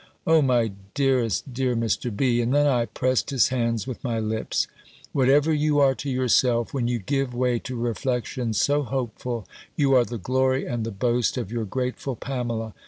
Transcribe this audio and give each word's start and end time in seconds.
"O 0.25 0.41
my 0.41 0.71
dearest, 0.95 1.53
dear 1.53 1.75
Mr. 1.75 2.09
B.," 2.17 2.41
and 2.41 2.51
then 2.55 2.65
I 2.65 2.87
pressed 2.87 3.29
his 3.29 3.49
hands 3.49 3.85
with 3.85 4.03
my 4.03 4.19
lips, 4.19 4.65
"whatever 5.11 5.53
you 5.53 5.77
are 5.79 5.93
to 5.93 6.09
yourself, 6.09 6.73
when 6.73 6.87
you 6.87 6.97
give 6.97 7.35
way 7.35 7.59
to 7.59 7.75
reflections 7.75 8.59
so 8.59 8.81
hopeful, 8.81 9.47
you 9.75 9.93
are 9.93 10.03
the 10.03 10.17
glory 10.17 10.65
and 10.65 10.83
the 10.87 10.91
boast 10.91 11.37
of 11.37 11.51
your 11.51 11.65
grateful 11.65 12.15
Pamela! 12.15 12.73